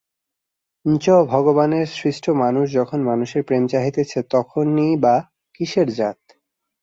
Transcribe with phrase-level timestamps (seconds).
[0.85, 5.15] ঞ্চ ভগবানের সৃষ্ট মানুষ যখন মানুষের প্রেম চাহিতেছে তখনই বা
[5.55, 6.19] কিসের জাত!